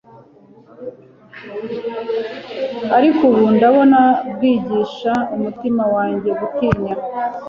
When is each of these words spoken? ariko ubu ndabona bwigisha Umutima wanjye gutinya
ariko 2.97 3.21
ubu 3.29 3.45
ndabona 3.55 4.01
bwigisha 4.31 5.13
Umutima 5.35 5.83
wanjye 5.95 6.29
gutinya 6.39 6.93